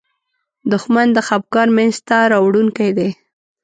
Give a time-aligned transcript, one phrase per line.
[0.71, 3.09] دښمن د خپګان مینځ ته راوړونکی دی